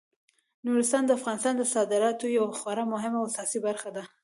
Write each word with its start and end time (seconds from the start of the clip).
نورستان 0.65 1.03
د 1.05 1.11
افغانستان 1.19 1.53
د 1.57 1.63
صادراتو 1.73 2.33
یوه 2.37 2.51
خورا 2.59 2.83
مهمه 2.93 3.17
او 3.19 3.27
اساسي 3.31 3.59
برخه 3.67 3.89
ده. 3.95 4.03